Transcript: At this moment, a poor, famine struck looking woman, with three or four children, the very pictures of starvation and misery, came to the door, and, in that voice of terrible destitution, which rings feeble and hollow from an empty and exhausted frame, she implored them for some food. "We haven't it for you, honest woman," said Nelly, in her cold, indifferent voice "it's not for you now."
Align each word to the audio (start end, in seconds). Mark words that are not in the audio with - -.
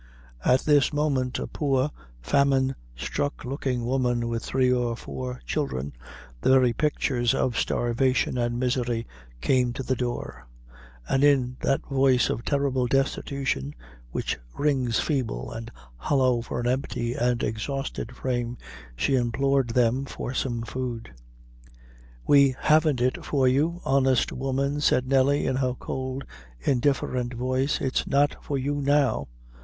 At 0.43 0.61
this 0.61 0.91
moment, 0.91 1.37
a 1.37 1.45
poor, 1.45 1.91
famine 2.23 2.73
struck 2.95 3.45
looking 3.45 3.85
woman, 3.85 4.27
with 4.27 4.43
three 4.43 4.73
or 4.73 4.95
four 4.97 5.39
children, 5.45 5.93
the 6.41 6.49
very 6.49 6.73
pictures 6.73 7.35
of 7.35 7.55
starvation 7.55 8.35
and 8.35 8.59
misery, 8.59 9.05
came 9.41 9.73
to 9.73 9.83
the 9.83 9.95
door, 9.95 10.47
and, 11.07 11.23
in 11.23 11.55
that 11.59 11.85
voice 11.85 12.31
of 12.31 12.43
terrible 12.43 12.87
destitution, 12.87 13.75
which 14.09 14.39
rings 14.57 14.99
feeble 14.99 15.51
and 15.51 15.69
hollow 15.97 16.41
from 16.41 16.65
an 16.65 16.67
empty 16.71 17.13
and 17.13 17.43
exhausted 17.43 18.15
frame, 18.15 18.57
she 18.95 19.15
implored 19.15 19.69
them 19.69 20.05
for 20.05 20.33
some 20.33 20.63
food. 20.63 21.13
"We 22.25 22.55
haven't 22.59 23.01
it 23.01 23.23
for 23.23 23.47
you, 23.47 23.81
honest 23.85 24.31
woman," 24.31 24.79
said 24.81 25.07
Nelly, 25.07 25.45
in 25.45 25.57
her 25.57 25.75
cold, 25.75 26.23
indifferent 26.59 27.35
voice 27.35 27.79
"it's 27.79 28.07
not 28.07 28.35
for 28.43 28.57
you 28.57 28.81
now." 28.81 29.27